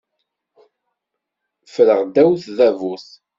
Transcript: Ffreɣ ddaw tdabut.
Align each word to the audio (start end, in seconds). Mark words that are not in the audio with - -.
Ffreɣ 1.65 1.99
ddaw 2.07 2.31
tdabut. 2.43 3.07